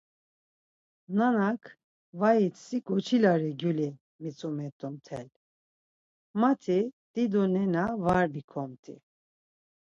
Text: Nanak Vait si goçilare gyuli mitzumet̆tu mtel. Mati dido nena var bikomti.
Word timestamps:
Nanak 1.15 1.61
Vait 2.19 2.53
si 2.65 2.77
goçilare 2.87 3.49
gyuli 3.59 3.89
mitzumet̆tu 4.21 4.87
mtel. 4.95 5.27
Mati 6.39 6.79
dido 7.13 7.43
nena 7.53 7.83
var 8.03 8.25
bikomti. 8.33 8.93